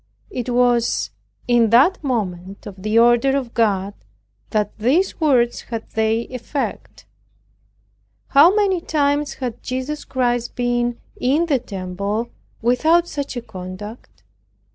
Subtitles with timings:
[0.31, 1.11] It was
[1.47, 3.93] in that moment of the order of God,
[4.49, 7.05] that these words had their effect.
[8.29, 12.31] How many times had Jesus Christ been in the temple
[12.63, 14.23] without such a conduct?